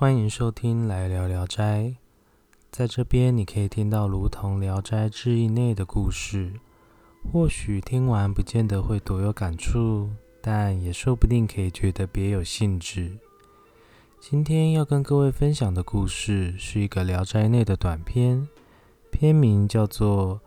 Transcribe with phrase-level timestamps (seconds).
[0.00, 1.82] 欢迎收听《来聊聊斋》。
[2.70, 6.54] 在这边，你可以听到如同《聊斋志异》内的故事。
[7.30, 10.08] 或许听完不见得会多有感触，
[10.40, 13.18] 但也说不定可以觉得别有兴致。
[14.18, 18.48] 今天要跟各位分享的故事是一个《聊斋》内的短篇，
[19.10, 20.36] 片名叫做《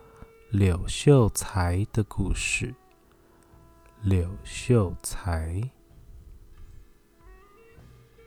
[0.49, 2.69] 柳秀才的故事》。
[4.01, 5.61] 柳秀才，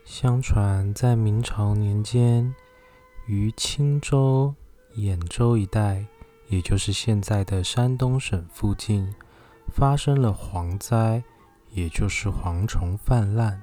[0.07, 2.55] 相传在明朝年间。
[3.27, 4.55] 于青州、
[4.95, 6.07] 兖州一带，
[6.49, 9.13] 也就是现在的山东省附近，
[9.75, 11.25] 发生了蝗灾，
[11.73, 13.61] 也就是蝗虫泛滥、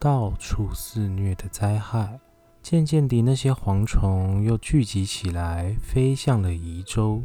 [0.00, 2.18] 到处肆虐的灾害。
[2.60, 7.22] 渐渐地，那些蝗虫又聚集起来，飞向了宜州。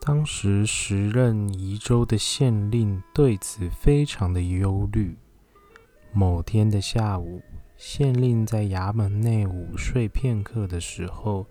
[0.00, 5.18] 当时时任宜州的县令对此非常的忧虑。
[6.12, 7.42] 某天的下午。
[7.78, 11.46] 县令在衙门内午睡片刻的时候，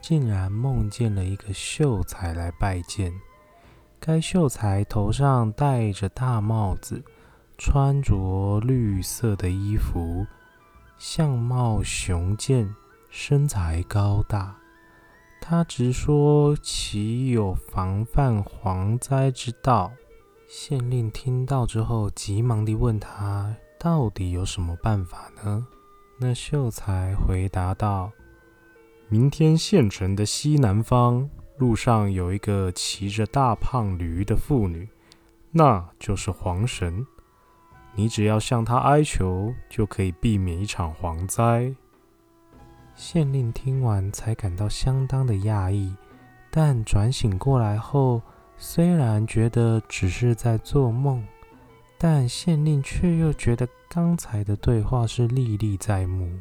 [0.00, 3.12] 竟然梦见了一个秀才来拜见。
[4.00, 7.04] 该秀才头上戴着大帽子，
[7.58, 10.26] 穿着绿色的衣服，
[10.96, 12.74] 相貌雄健，
[13.10, 14.56] 身材高大。
[15.38, 19.92] 他直说其有防范蝗灾之道。
[20.48, 23.54] 县令听到之后，急忙地问他。
[23.82, 25.66] 到底有什么办法呢？
[26.16, 28.12] 那秀才回答道
[29.10, 34.88] ：“明天县城的西南方路上有一个骑着大胖驴的妇女，
[35.50, 37.04] 那就是黄神。
[37.96, 41.74] 你只要向她哀求，就可以避免一场蝗灾。”
[42.94, 45.92] 县令听完才感到相当的讶异，
[46.52, 48.22] 但转醒过来后，
[48.56, 51.20] 虽然觉得只是在做梦。
[52.04, 56.40] 但县令却又觉得刚才的对话是历历在目，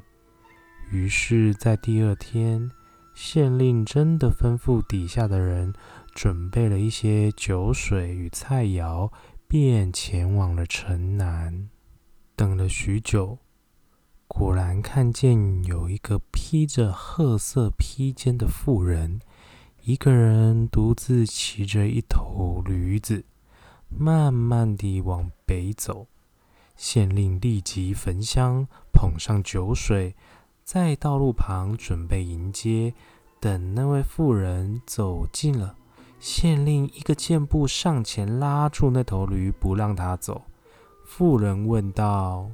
[0.89, 2.71] 于是，在第二天，
[3.13, 5.71] 县令真的吩咐底下的人
[6.15, 9.11] 准备了一些酒水与菜肴，
[9.47, 11.69] 便前往了城南。
[12.35, 13.37] 等了许久，
[14.27, 19.19] 果然看见有一个披着褐色披肩的妇人，
[19.83, 23.25] 一个人独自骑着一头驴子。
[23.97, 26.07] 慢慢地往北走，
[26.75, 30.15] 县令立即焚香，捧上酒水，
[30.63, 32.93] 在道路旁准备迎接。
[33.39, 35.75] 等那位妇人走近了，
[36.19, 40.43] 县令一个箭步上前拉住那头驴，不让他走。
[41.03, 42.49] 妇人问道：“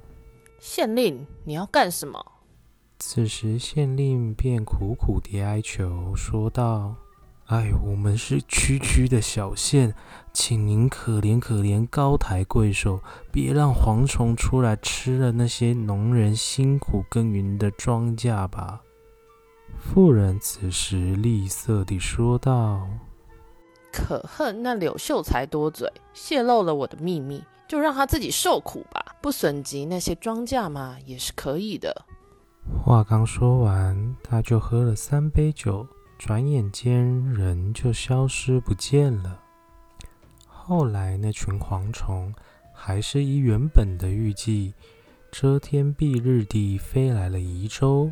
[0.60, 2.34] 县令，你要干什么？”
[3.00, 6.96] 此时，县令便苦苦地哀求，说道。
[7.48, 9.96] 哎，我们是区区的小县，
[10.34, 13.00] 请您可怜可怜高抬贵手，
[13.32, 18.82] 别让蝗虫出来吃了那些农人辛苦耕耘的庄稼吧。
[19.80, 22.86] 妇人此时厉色地说道
[23.94, 32.06] ：“可恨那柳秀才多嘴，泄露了我的秘密，就让他自己受苦吧，不损及那些庄稼嘛，也是可以的。”
[32.84, 35.88] 话刚说完，他就喝了三杯酒。
[36.18, 39.40] 转眼间，人就消失不见了。
[40.48, 42.34] 后来，那群蝗虫
[42.74, 44.74] 还是依原本的预计，
[45.32, 48.12] 遮天蔽日地飞来了宜州。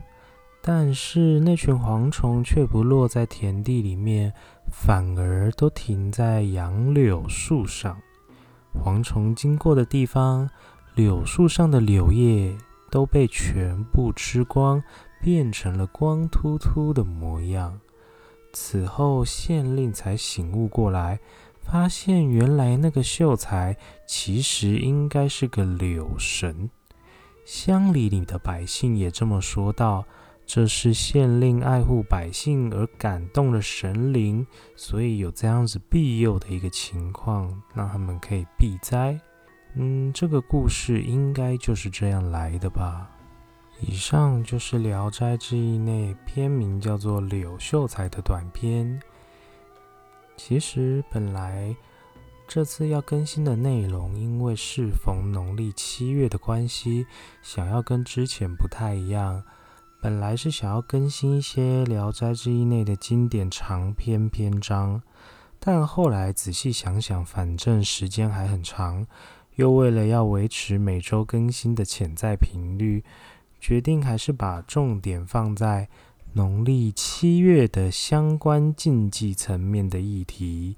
[0.61, 4.33] 但是，那群蝗虫却不落在田地里面，
[4.71, 7.99] 反而都停在杨柳树上。
[8.73, 10.49] 蝗虫经过的地方，
[10.93, 12.55] 柳树上的柳叶
[12.89, 14.81] 都被全部吃光，
[15.21, 17.79] 变成了光秃秃的模样。
[18.57, 21.19] 此后，县令才醒悟过来，
[21.61, 23.75] 发现原来那个秀才
[24.07, 26.69] 其实应该是个柳神。
[27.43, 30.05] 乡里里的百姓也这么说道
[30.47, 39.19] ：“这是县令爱护百姓而感动了神灵，所以有这样子庇佑的一个情况，让他们可以避灾。”
[39.75, 43.11] 嗯，这个故事应该就是这样来的吧。
[43.81, 48.99] 以上就是《聊斋志异》内片名叫做《柳秀才》的短篇。
[50.37, 51.75] 其实本来
[52.47, 57.05] 这次要更新的内容，因为适逢农历七月的关系，
[57.41, 59.43] 想要跟之前不太一样。
[60.01, 65.01] 本来是想要更新一些《聊斋志异》内的经典长篇篇章，
[65.59, 69.05] 但后来仔细想想，反正时间还很长，
[69.55, 73.03] 又为了要维持每周更新的潜在频率。
[73.67, 75.89] 决定还是把重点放在
[76.33, 80.77] 农历七月的相关禁忌层面的议题，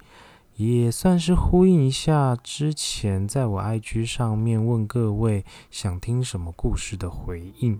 [0.55, 7.77] 也算是呼应一下之前在我 IG 上面问各位想听什么故事的回应。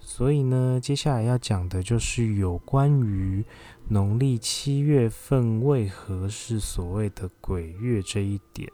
[0.00, 3.44] 所以呢，接下来要讲的就是有关于
[3.86, 8.68] 农历七月份为何是所谓的鬼月这一点。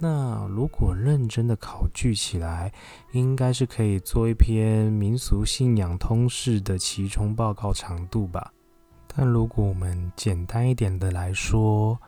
[0.00, 2.72] 那如果认真的考据起来，
[3.12, 8.52] 应该是可以做一篇民俗信仰通识的其中报告长度吧。
[9.08, 11.98] 但如果我们简单一点的来说，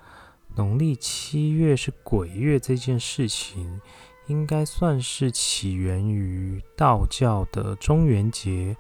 [0.54, 3.80] 农历七月是鬼月这件事情，
[4.28, 8.76] 应该算是起源于道教的中元节，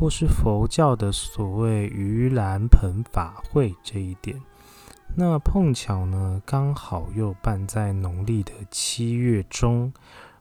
[0.00, 4.40] 或是佛教的所谓盂兰盆法会这一点。
[5.16, 9.92] 那碰巧呢，刚好又办在农历的七月中，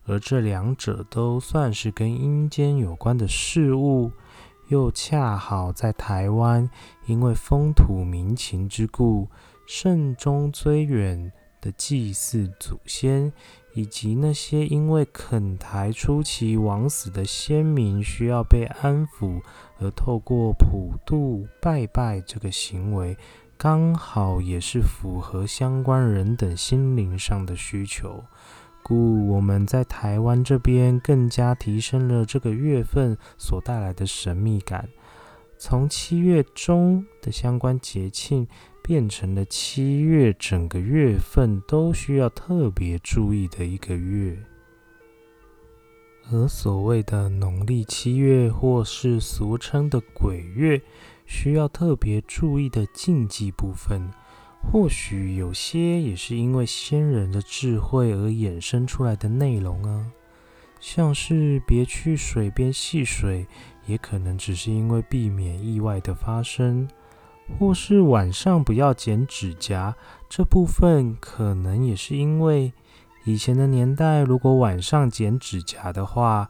[0.05, 4.11] 而这两者都算是跟阴间有关的事物，
[4.69, 6.67] 又恰好在台湾，
[7.05, 9.27] 因为风土民情之故，
[9.67, 11.31] 慎终追远
[11.61, 13.31] 的祭祀祖先，
[13.75, 19.39] 以及那些因为垦台初期枉死的先民需要被安抚，
[19.79, 23.15] 而透过普渡拜拜这个行为。
[23.63, 28.21] 刚好也是符合相关人等心灵上的需求，
[28.83, 34.89] 故我们在台湾这边更加提升了这个月份所带来的神秘感。
[35.57, 38.45] 从七月中的相关节庆，
[38.81, 44.37] 变成了七月整个月份都需要特别注意的一个月。
[46.29, 50.81] 而所谓的农历七月，或是俗称的鬼月。
[51.25, 54.09] 需要特别注意的禁忌部分，
[54.61, 60.05] 或许有些也是因为先人的智慧而衍生出来的内容啊，
[60.79, 63.47] 像是别去水边戏水，
[63.85, 66.87] 也可能只是因为避免意外的发生；
[67.57, 69.95] 或是晚上不要剪指甲，
[70.29, 72.71] 这部分可能也是因为
[73.25, 76.49] 以前的年代，如果晚上剪指甲的话，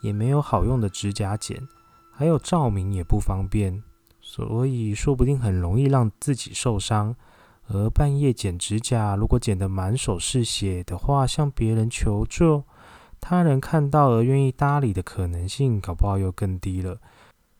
[0.00, 1.68] 也没有好用的指甲剪，
[2.10, 3.82] 还有照明也不方便。
[4.22, 7.14] 所以说不定很容易让自己受伤，
[7.66, 12.62] 而半夜剪指甲，如果剪得满手是血的话，向别人求助，
[13.20, 17.00] 他人看到而愿意搭理的可能性，搞不好又更低了。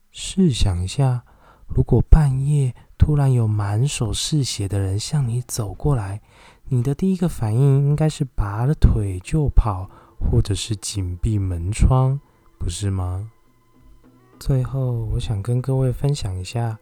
[0.09, 1.23] 试想一下，
[1.67, 6.21] 如果半夜突然有满手是血的人向你走过来，
[6.69, 12.19] 你的第一个反应应该是拔了腿就跑，或者是紧闭门窗，
[12.57, 13.31] 不是吗？
[14.45, 16.77] 最后，我想跟各位分享一下，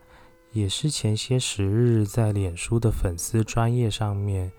[0.51, 4.51] 也是前些时日在脸书的粉丝专业上面，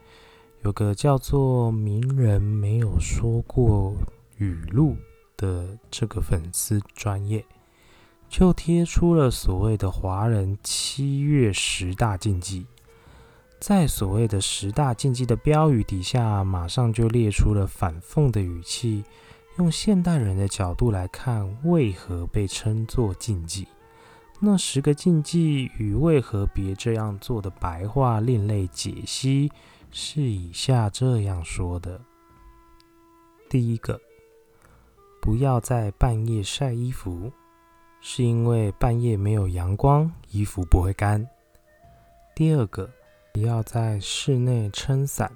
[0.63, 3.93] 有个叫做“名人没有说过
[4.37, 4.97] 语录”
[5.37, 7.45] 的这个粉丝专业，
[8.29, 12.67] 就贴出了所谓的华人七月十大禁忌，
[13.59, 19.03] 在所谓的十大禁忌的标语底下，马上就列出了反讽的语气。
[19.59, 23.67] 用现代人的角度来看，为何被称作禁忌？
[24.41, 29.53] 那十个禁忌与为何别这样做的白话另类解析
[29.91, 32.01] 是以下这样说的：
[33.51, 34.01] 第一个，
[35.21, 37.31] 不要在半夜晒衣服，
[38.01, 41.25] 是因为半夜没有阳光，衣服不会干；
[42.35, 42.91] 第二个，
[43.35, 45.31] 不要在室内撑伞，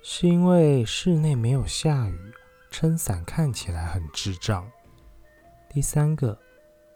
[0.00, 2.32] 是因为室内没有下雨。
[2.72, 4.66] 撑伞看起来很智障。
[5.68, 6.36] 第三个，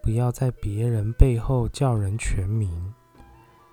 [0.01, 2.93] 不要在别人背后叫人全名，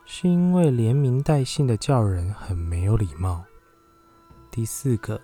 [0.04, 3.42] 是因为连名带姓的叫人很没有礼貌。
[4.50, 5.18] 第四个，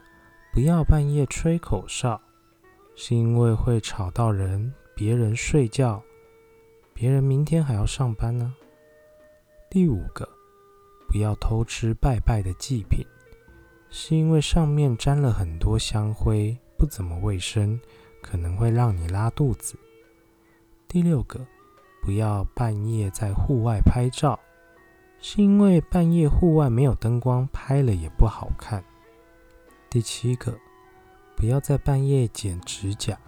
[0.53, 2.19] 不要半夜吹口哨，
[2.97, 6.03] 是因为会吵到人，别人睡觉，
[6.95, 8.55] 别人明天还要上班呢。
[9.69, 10.27] 第五个，
[11.09, 13.07] 不要偷吃拜拜的祭品，
[13.91, 16.59] 是因为上面沾了很多香灰。
[16.81, 17.79] 不怎么卫生，
[18.23, 19.79] 可能会让你拉肚子。
[20.89, 21.47] 第六个，
[22.03, 24.41] 不要半夜在户外拍照，
[25.21, 28.83] 是因为半夜户外没有灯光，拍了也不好看。
[29.91, 30.59] 第七个，
[31.37, 33.19] 不要在半夜剪指甲，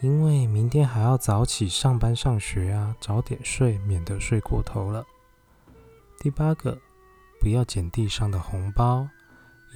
[0.00, 5.06] 因为明天还要早起上班上学啊，早点睡，免得睡过头了。
[6.18, 6.76] 第八个，
[7.40, 9.08] 不要捡地上的红包。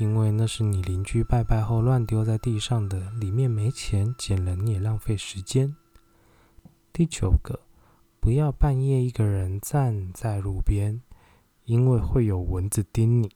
[0.01, 5.77] 因为那是你邻居拜拜后乱丢在地上的，里面没钱，捡了你也浪费时间。
[6.91, 7.61] 第九个，
[8.19, 11.03] 不要半夜一个人站在路边，
[11.67, 13.31] 因为会有蚊子叮你。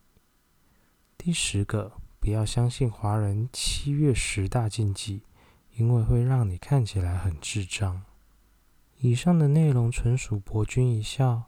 [1.18, 5.20] 第十个，不要相信华人七月十大禁忌，
[5.74, 8.00] 因为会让你看起来很智障。
[9.00, 11.42] 以上的内容纯属博君一笑，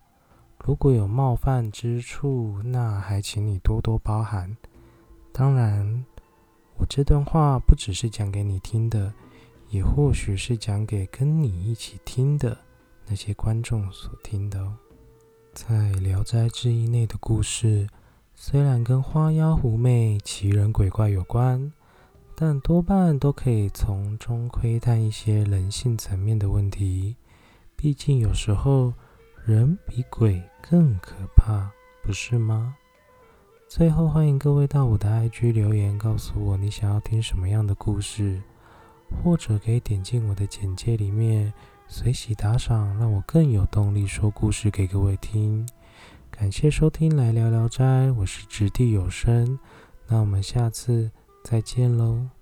[0.62, 4.54] 如果有冒犯之处，那还请你多多包涵。
[5.38, 6.02] 当然，
[6.78, 9.12] 我这段话不只是讲给你听的，
[9.68, 12.56] 也或许是讲给跟你一起听的
[13.06, 14.74] 那些观众所听的哦。
[15.52, 17.86] 在《聊斋志异》内的故事，
[18.34, 21.70] 虽然跟花妖狐媚、奇人鬼怪有关，
[22.34, 27.14] 但多半都可以从中窥探一些人性层面的问题。
[27.76, 28.94] 毕竟有时候
[29.44, 31.70] 人比鬼更可怕，
[32.02, 32.74] 不是吗？
[33.68, 38.40] 最后，欢迎各位到我的 IG 留言，告诉我你想要听什么样的故事，
[39.22, 41.52] 或者可以点进我的简介里面
[41.88, 45.68] 随喜打赏，让我更有动力说故事给各位听。
[46.30, 49.58] 感谢收听《来聊聊斋》，我是掷地有声，
[50.06, 51.10] 那我们下次
[51.42, 52.35] 再见喽。